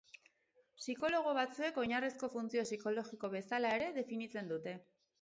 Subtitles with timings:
[0.79, 4.79] Psikologo batzuek oinarrizko funtzio psikologiko bezala ere definitzen dute.